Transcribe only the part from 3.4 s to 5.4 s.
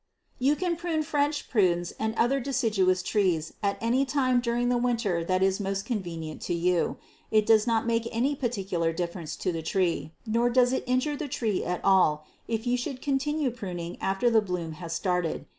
at any time during the winter